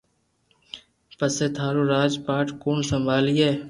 پسو 1.17 1.45
ٿارو 1.55 1.81
راج 1.93 2.11
پاٺ 2.25 2.45
ڪوڻ 2.61 2.77
سمڀالئي 2.89 3.51